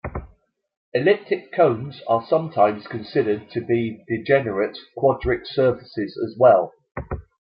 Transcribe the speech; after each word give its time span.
Elliptic 0.95 1.51
cones 1.53 2.01
are 2.07 2.25
sometimes 2.27 2.87
considered 2.87 3.51
to 3.51 3.61
be 3.63 4.03
degenerate 4.09 4.75
quadric 4.97 5.45
surfaces 5.45 6.19
as 6.27 6.35
well. 6.39 6.73